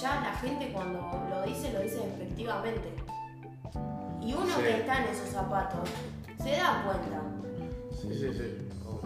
[0.00, 2.92] ya la gente cuando lo dice, lo dice despectivamente.
[4.24, 4.62] Y uno Sí.
[4.62, 5.88] que está en esos zapatos
[6.42, 7.22] se da cuenta.
[8.00, 8.68] Sí, sí, sí.
[8.86, 9.00] Oh.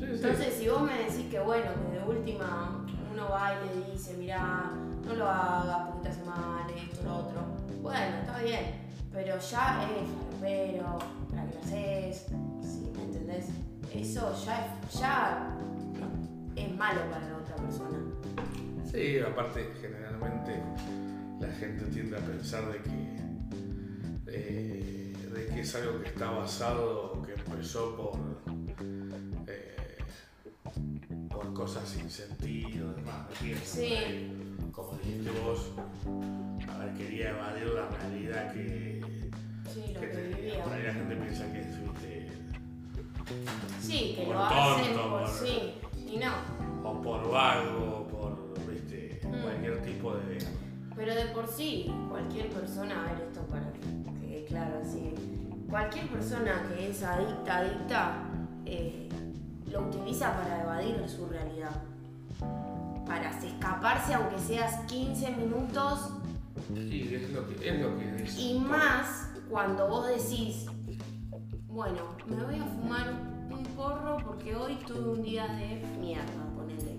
[0.00, 4.16] Entonces, si vos me decís que bueno, que de última uno va y le dice,
[4.16, 4.70] mirá,
[5.04, 7.40] no lo hagas porque te hace mal, esto, lo otro,
[7.82, 8.74] bueno, está bien,
[9.12, 10.08] pero ya es
[10.40, 10.98] pero
[11.30, 12.26] ¿para qué lo haces?
[12.62, 12.92] ¿Sí?
[12.96, 13.46] ¿Me entendés?
[13.92, 15.56] Eso ya es, ya
[16.56, 17.98] es malo para la otra persona.
[18.90, 20.62] Sí, aparte generalmente
[21.40, 23.20] la gente tiende a pensar de que,
[24.30, 28.18] eh, de que es algo que está basado que empezó por,
[29.46, 29.98] eh,
[31.30, 33.26] por cosas sin sentido, demás.
[33.64, 34.30] Sí.
[34.72, 35.70] Como dijiste vos,
[36.68, 39.00] a ver, quería evadir la realidad que,
[39.72, 40.36] Sí, lo que que tenía.
[40.36, 40.64] vivía.
[40.64, 42.28] Por ahí la gente piensa que es, viste,
[43.80, 45.74] Sí, que por lo hacen tonto, por por- sí.
[46.08, 46.32] Y no.
[46.88, 49.42] o por vago, por viste, Mm.
[49.42, 50.38] cualquier tipo de.
[50.96, 53.99] Pero de por sí, cualquier persona, a ver esto para quede
[54.50, 55.14] claro así,
[55.68, 58.12] cualquier persona que es adicta, adicta,
[58.66, 59.08] eh,
[59.70, 61.82] lo utiliza para evadir su realidad.
[63.06, 66.10] Para escaparse aunque seas 15 minutos
[66.74, 68.40] Sí, es lo que, es lo que dice.
[68.40, 70.66] y más cuando vos decís,
[71.66, 73.12] bueno, me voy a fumar
[73.50, 76.98] un porro porque hoy tuve un día de mierda, ponele.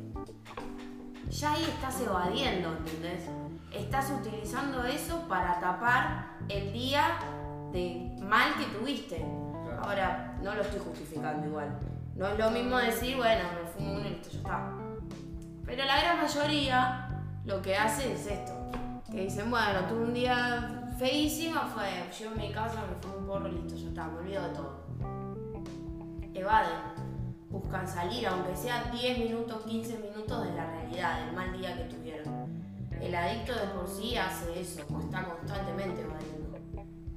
[1.30, 3.24] Ya ahí estás evadiendo, ¿entendés?
[3.74, 7.04] Estás utilizando eso para tapar el día
[7.72, 9.18] de mal que tuviste.
[9.18, 9.84] Claro.
[9.84, 11.80] Ahora, no lo estoy justificando igual.
[12.16, 14.72] No es lo mismo decir, bueno, me fumo uno y listo, ya está.
[15.66, 17.08] Pero la gran mayoría
[17.46, 18.54] lo que hace es esto.
[19.10, 23.28] Que dicen, bueno, tuve un día feísimo, fue, llego a mi casa, me fumo un
[23.28, 24.82] porro y listo, ya está, me olvido de todo.
[26.34, 26.92] Evaden.
[27.50, 31.84] Buscan salir, aunque sea 10 minutos, 15 minutos de la realidad, del mal día que
[31.84, 32.64] tuvieron.
[33.02, 36.41] El adicto de por sí hace eso, está constantemente evadiendo.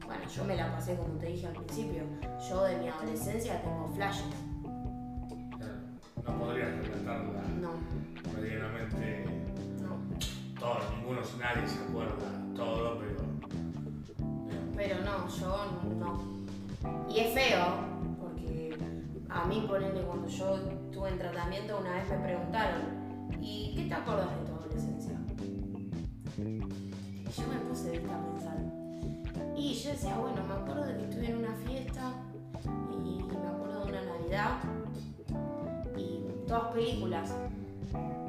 [0.06, 2.02] Bueno, yo me la pasé como te dije al principio.
[2.48, 4.26] Yo de mi adolescencia tengo flashes.
[5.56, 5.74] Claro,
[6.26, 7.70] No podrías relatarla No,
[8.36, 9.24] medianamente
[9.80, 10.60] no.
[10.60, 12.14] todo, ninguno, nadie se acuerda
[12.54, 13.22] todo, pero.
[14.20, 15.66] digamos, Pero no, yo
[15.98, 16.34] no.
[17.08, 17.66] Y es feo,
[18.20, 18.76] porque
[19.30, 22.82] a mí, ponele, cuando yo estuve en tratamiento, una vez me preguntaron,
[23.40, 25.18] ¿y qué te acuerdas de tu adolescencia?
[26.36, 28.73] Y yo me puse ¿viste, a pensar.
[29.56, 32.12] Y yo decía, bueno, me acuerdo de que estuve en una fiesta
[32.92, 34.58] y me acuerdo de una Navidad
[35.96, 37.32] y todas películas.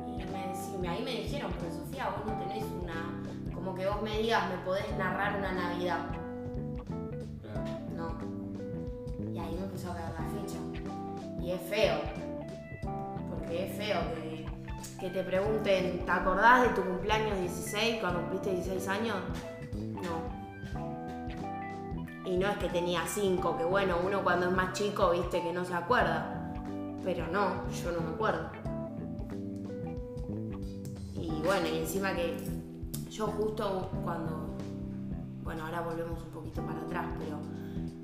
[0.08, 3.24] Y me, ahí me dijeron, pero Sofía, vos no tenés una.
[3.54, 6.00] Como que vos me digas, me podés narrar una Navidad.
[7.96, 8.18] No.
[9.34, 10.60] Y ahí me empezó a caer la ficha.
[11.42, 12.02] Y es feo.
[13.32, 14.46] Porque es feo que,
[15.00, 19.18] que te pregunten, ¿te acordás de tu cumpleaños 16 cuando cumpliste 16 años?
[19.74, 20.45] No.
[22.26, 25.54] Y no es que tenía 5, que bueno, uno cuando es más chico, viste que
[25.54, 26.54] no se acuerda.
[27.04, 28.50] Pero no, yo no me acuerdo.
[31.16, 32.36] Y bueno, y encima que
[33.10, 34.56] yo justo cuando,
[35.44, 37.38] bueno, ahora volvemos un poquito para atrás, pero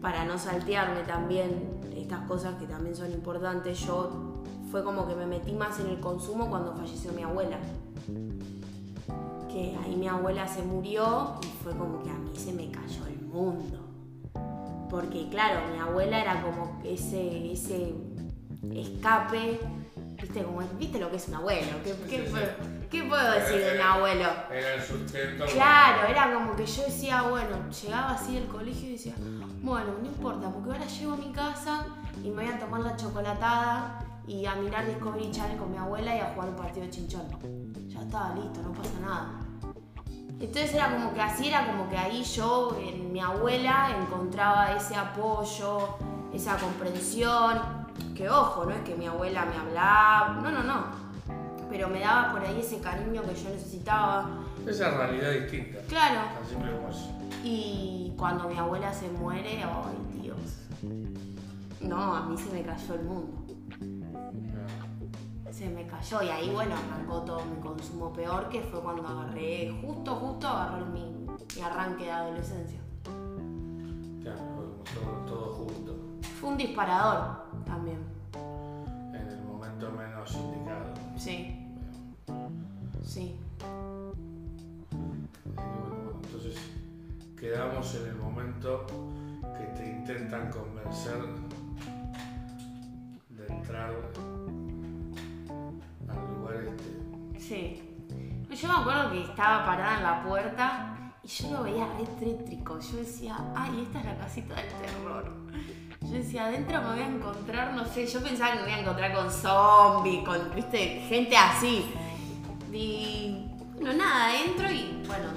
[0.01, 5.25] para no saltearme también estas cosas que también son importantes, yo fue como que me
[5.25, 7.57] metí más en el consumo cuando falleció mi abuela.
[9.49, 13.05] Que ahí mi abuela se murió y fue como que a mí se me cayó
[13.07, 13.80] el mundo.
[14.91, 17.95] Porque claro, mi abuela era como ese, ese
[18.75, 19.57] escape,
[20.21, 22.87] viste, como, viste lo que es un abuelo, ¿qué, qué Sí, sí, puedo, sí.
[22.91, 24.27] qué puedo decir de mi abuelo?
[24.51, 25.45] Era el sustento.
[25.45, 29.13] Claro, era como que yo decía, bueno, llegaba así del colegio y decía,
[29.61, 31.85] bueno, no importa, porque ahora llego a mi casa
[32.21, 36.15] y me voy a tomar la chocolatada y a mirar Discovery Channel con mi abuela
[36.15, 37.23] y a jugar un partido de chinchón.
[37.87, 39.39] Ya estaba listo, no pasa nada.
[40.41, 44.95] Entonces era como que así, era como que ahí yo, en mi abuela, encontraba ese
[44.95, 45.89] apoyo,
[46.33, 47.59] esa comprensión.
[48.15, 50.85] Que ojo, no es que mi abuela me hablaba, no, no, no.
[51.69, 54.29] Pero me daba por ahí ese cariño que yo necesitaba.
[54.67, 55.79] Esa realidad distinta.
[55.87, 57.09] Claro, Tan simple como eso.
[57.43, 60.37] y cuando mi abuela se muere, ay Dios.
[61.81, 63.40] No, a mí se me cayó el mundo.
[65.61, 69.71] Se me cayó y ahí bueno arrancó todo mi consumo peor que fue cuando agarré,
[69.79, 72.79] justo, justo agarré mi, mi arranque de adolescencia.
[74.23, 74.39] Claro,
[74.91, 75.95] todo, todo junto.
[76.39, 77.99] Fue un disparador también.
[79.13, 80.95] En el momento menos indicado.
[81.15, 81.55] Sí,
[83.03, 83.35] sí.
[85.53, 86.55] Bueno, entonces
[87.39, 88.87] quedamos en el momento
[89.55, 91.21] que te intentan convencer
[93.29, 93.93] de entrar
[97.51, 97.81] Sí.
[98.49, 102.79] Yo me acuerdo que estaba parada en la puerta y yo lo veía re tétrico.
[102.79, 105.33] Yo decía, ay, esta es la casita del terror.
[105.99, 108.79] Yo decía, adentro me voy a encontrar, no sé, yo pensaba que me iba a
[108.79, 111.91] encontrar con zombies, con, gente así.
[112.71, 115.27] Y bueno, nada, entro y bueno,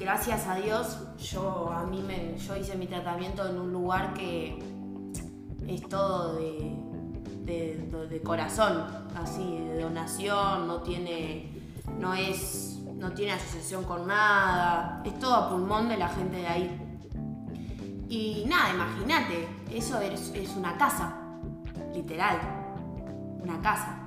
[0.00, 4.58] gracias a Dios, yo a mí me, yo hice mi tratamiento en un lugar que
[5.68, 6.74] es todo de,
[7.44, 8.84] de, de- de corazón,
[9.16, 11.51] así, de donación, no tiene,
[11.98, 16.46] no es, no tiene asociación con nada, es todo a pulmón de la gente de
[16.46, 16.78] ahí.
[18.08, 21.14] Y nada, imagínate, eso es, es una casa,
[21.94, 22.38] literal,
[23.42, 24.04] una casa.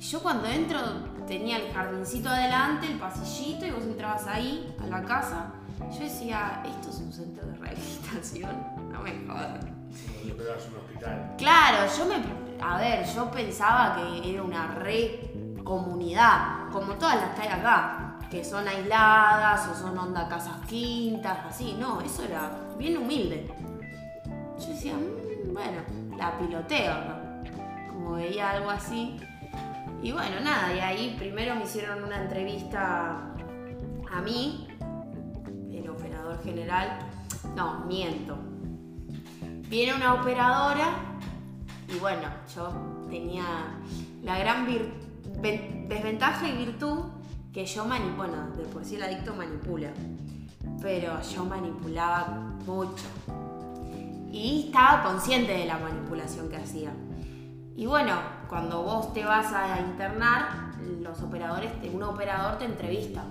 [0.00, 0.78] Yo cuando entro
[1.26, 5.52] tenía el jardincito adelante, el pasillito y vos entrabas ahí, a la casa.
[5.92, 8.56] Yo decía, ¿esto es un centro de rehabilitación?
[8.92, 9.64] No me jodas.
[9.64, 11.34] Un hospital.
[11.36, 12.16] Claro, yo me.
[12.60, 15.32] A ver, yo pensaba que era una re
[15.62, 21.38] comunidad, como todas las que hay acá, que son aisladas o son onda casas quintas,
[21.48, 21.76] así.
[21.78, 23.50] No, eso era bien humilde.
[24.58, 25.80] Yo decía, "Mm, bueno,
[26.16, 27.92] la piloteo, ¿no?
[27.92, 29.16] Como veía algo así.
[30.02, 33.16] Y bueno, nada, y ahí primero me hicieron una entrevista
[34.12, 34.68] a mí,
[35.72, 36.98] el operador general.
[37.56, 38.36] No, miento.
[39.68, 40.86] Viene una operadora
[41.88, 42.70] y bueno, yo
[43.08, 43.44] tenía
[44.22, 45.07] la gran vir- ven-
[45.40, 47.00] desventaja y virtud
[47.52, 49.90] que yo mani bueno, de por sí el adicto manipula,
[50.80, 52.28] pero yo manipulaba
[52.66, 53.04] mucho.
[54.30, 56.90] Y estaba consciente de la manipulación que hacía.
[57.76, 58.14] Y bueno,
[58.48, 60.68] cuando vos te vas a internar,
[61.00, 63.24] los operadores, un operador te entrevista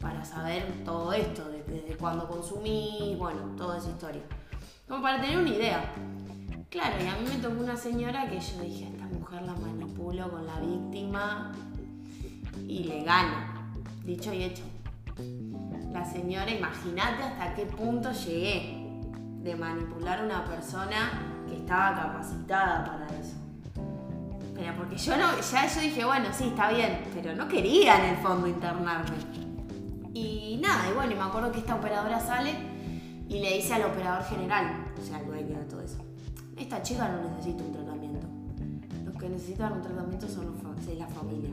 [0.00, 4.22] para saber todo esto, de- desde cuándo consumís, bueno, toda esa historia.
[4.88, 5.92] Como para tener una idea.
[6.70, 10.30] Claro, y a mí me tocó una señora que yo dije, esta mujer la manipulo
[10.30, 11.50] con la víctima
[12.66, 13.72] y le gano.
[14.04, 14.64] Dicho y hecho.
[15.92, 18.86] La señora, imagínate hasta qué punto llegué
[19.42, 23.36] de manipular a una persona que estaba capacitada para eso.
[24.54, 28.14] Pero porque yo no, ya yo dije, bueno, sí, está bien, pero no quería en
[28.14, 29.16] el fondo internarme.
[30.12, 32.52] Y nada, y bueno, y me acuerdo que esta operadora sale
[33.26, 36.07] y le dice al operador general, o sea, al dueño de todo eso,
[36.58, 38.26] esta chica no necesita un tratamiento.
[39.04, 40.58] Los que necesitan un tratamiento son los
[40.96, 41.50] la familia.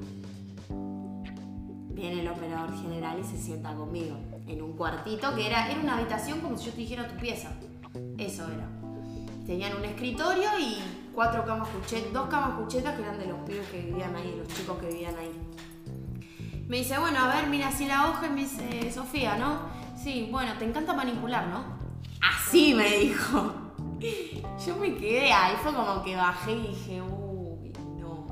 [1.89, 5.97] Viene el operador general y se sienta conmigo en un cuartito que era, era una
[5.97, 7.51] habitación como si yo te dijera tu pieza.
[8.17, 8.67] Eso era.
[9.45, 10.77] Tenían un escritorio y
[11.13, 14.47] cuatro camas cuchetas, dos camas cuchetas que eran de los pibes que vivían ahí, los
[14.47, 15.31] chicos que vivían ahí.
[16.67, 19.59] Me dice, bueno, a ver, mira así la hoja y me dice, Sofía, ¿no?
[19.95, 21.63] Sí, bueno, te encanta manipular, ¿no?
[22.21, 23.64] Así me dijo.
[24.65, 28.25] Yo me quedé ahí, fue como que bajé y dije, uy, no.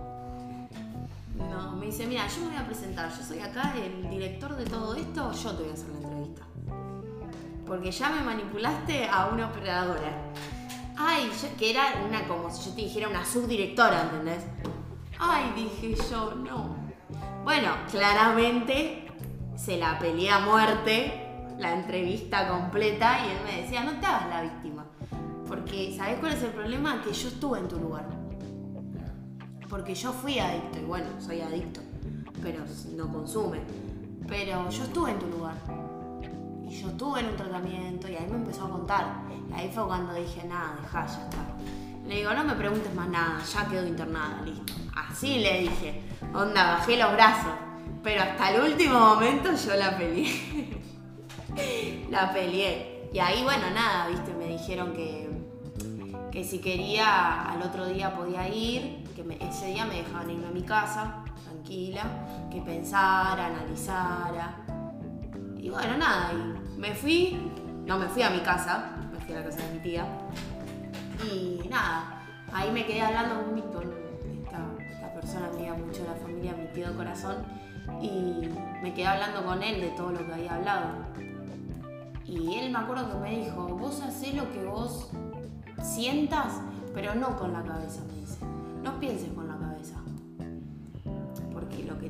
[1.38, 4.66] No, me dice, mira, yo me voy a presentar, yo soy acá el director de
[4.66, 6.42] todo esto, yo te voy a hacer la entrevista.
[7.66, 10.12] Porque ya me manipulaste a una operadora.
[10.98, 14.44] Ay, yo- que era una, como si yo te dijera una subdirectora, ¿entendés?
[15.20, 16.76] Ay, dije yo, no.
[17.44, 19.08] Bueno, claramente
[19.56, 24.28] se la peleé a muerte, la entrevista completa, y él me decía, no te hagas
[24.30, 24.83] la víctima.
[25.48, 27.02] Porque, ¿sabés cuál es el problema?
[27.02, 28.06] Que yo estuve en tu lugar.
[29.70, 31.82] Porque yo fui adicto, y bueno, soy adicto,
[32.42, 32.64] pero
[32.96, 33.62] no consume.
[34.28, 35.56] Pero yo estuve en tu lugar.
[36.68, 39.24] Y yo estuve en un tratamiento y ahí me empezó a contar.
[39.50, 41.46] Y ahí fue cuando dije, nada, dejá, ya está.
[42.08, 44.74] Le digo, no me preguntes más nada, ya quedo internada, listo.
[44.96, 47.54] Así le dije, onda, bajé los brazos.
[48.04, 50.82] Pero hasta el último momento yo la peleé.
[52.10, 53.10] la peleé.
[53.14, 55.30] Y ahí, bueno, nada, viste, me dijeron que,
[56.34, 60.48] que si quería al otro día podía ir, que me- ese día me dejaban irme
[60.48, 62.02] a mi casa, tranquila,
[62.52, 64.56] que pensara, analizara.
[65.60, 67.38] Y bueno, nada, y me fui,
[67.86, 70.08] no me fui a mi casa, me fui a la casa de mi tía.
[71.32, 73.94] Y nada, ahí me quedé hablando con,
[74.42, 77.46] esta, persona amiga mucho de la familia, mi tío de corazón,
[78.02, 78.50] y
[78.82, 80.88] me quedé hablando con él de todo lo que había hablado.
[82.26, 85.12] Y él me acuerdo que me dijo, vos hacés lo que vos
[85.84, 86.54] sientas,
[86.94, 88.38] pero no con la cabeza, me dice.
[88.84, 89.64] No pienses con la cabeza.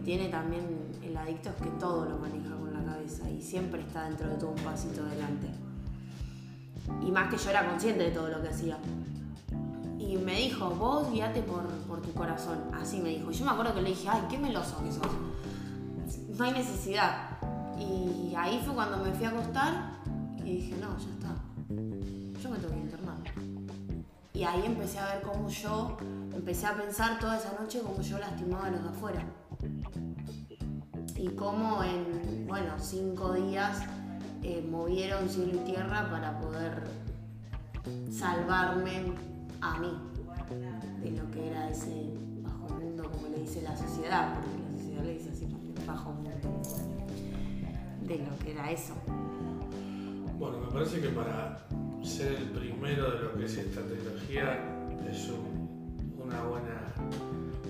[0.03, 0.63] tiene también
[1.01, 4.35] el adicto es que todo lo maneja con la cabeza y siempre está dentro de
[4.35, 5.47] todo un pasito adelante.
[7.01, 8.77] Y más que yo era consciente de todo lo que hacía.
[9.97, 12.57] Y me dijo, vos guíate por, por tu corazón.
[12.73, 13.31] Así me dijo.
[13.31, 15.07] Yo me acuerdo que le dije, ay, qué meloso que sos.
[16.37, 17.37] No hay necesidad.
[17.79, 19.93] Y ahí fue cuando me fui a acostar
[20.37, 21.42] y dije, no, ya está.
[24.33, 25.95] Y ahí empecé a ver cómo yo,
[26.33, 29.23] empecé a pensar toda esa noche cómo yo lastimaba a los de afuera.
[31.15, 33.83] Y cómo en, bueno, cinco días
[34.41, 36.83] eh, movieron cielo y tierra para poder
[38.11, 39.13] salvarme
[39.61, 39.93] a mí
[41.01, 42.11] de lo que era ese
[42.41, 45.47] bajo mundo, como le dice la sociedad, porque la sociedad le dice así,
[45.85, 46.31] bajo mundo,
[48.01, 48.93] de lo que era eso.
[50.39, 51.65] Bueno, me parece que para
[52.03, 54.59] ser el primero de lo que es esta trilogía
[55.09, 56.93] es un- una buena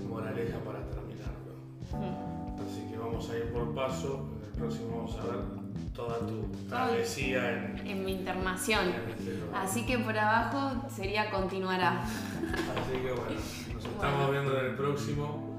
[0.08, 1.54] moraleja para terminarlo.
[1.92, 2.60] Mm.
[2.62, 4.28] Así que vamos a ir por paso.
[4.40, 5.64] En el próximo vamos a ver
[5.94, 8.88] toda tu travesía en, En mi internación.
[8.88, 9.40] en este.
[9.54, 12.02] Así que por abajo sería continuará.
[12.02, 13.30] Así que bueno,
[13.74, 14.30] nos estamos Bueno.
[14.30, 15.54] viendo en el próximo.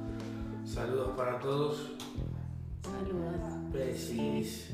[0.65, 1.91] Saludos para todos.
[2.84, 3.71] Saludos.
[3.73, 4.71] Besis.